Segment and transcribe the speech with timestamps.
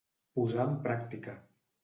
[0.39, 1.37] Posar en pràctica.